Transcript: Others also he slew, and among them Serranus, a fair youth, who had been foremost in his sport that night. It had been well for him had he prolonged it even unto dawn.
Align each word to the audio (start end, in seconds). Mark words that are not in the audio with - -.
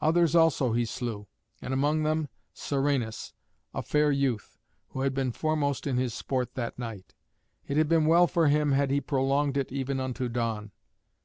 Others 0.00 0.34
also 0.34 0.72
he 0.72 0.84
slew, 0.84 1.28
and 1.62 1.72
among 1.72 2.02
them 2.02 2.28
Serranus, 2.52 3.32
a 3.72 3.80
fair 3.80 4.10
youth, 4.10 4.58
who 4.88 5.02
had 5.02 5.14
been 5.14 5.30
foremost 5.30 5.86
in 5.86 5.98
his 5.98 6.12
sport 6.12 6.54
that 6.56 6.80
night. 6.80 7.14
It 7.68 7.76
had 7.76 7.88
been 7.88 8.06
well 8.06 8.26
for 8.26 8.48
him 8.48 8.72
had 8.72 8.90
he 8.90 9.00
prolonged 9.00 9.56
it 9.56 9.70
even 9.70 10.00
unto 10.00 10.28
dawn. 10.28 10.72